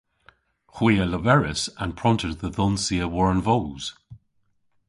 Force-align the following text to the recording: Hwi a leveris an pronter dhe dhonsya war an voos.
Hwi 0.75 0.93
a 1.03 1.05
leveris 1.07 1.63
an 1.83 1.91
pronter 1.99 2.31
dhe 2.39 2.49
dhonsya 2.57 3.05
war 3.13 3.27
an 3.33 3.41
voos. 3.47 3.83